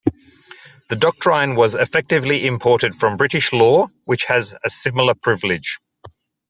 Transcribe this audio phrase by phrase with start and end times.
[0.89, 5.77] The doctrine was effectively imported from British law which has a similar privilege.